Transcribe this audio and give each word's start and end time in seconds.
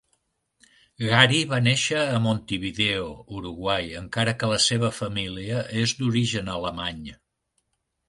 Gary 1.01 1.41
va 1.51 1.59
néixer 1.65 1.99
a 2.15 2.21
Montevideo, 2.23 3.05
Uruguai 3.41 3.95
encara 4.03 4.37
que 4.41 4.53
la 4.55 4.61
seva 4.67 4.93
família 5.03 5.65
és 5.87 5.99
d'origen 6.03 6.55
alemany. 6.59 7.09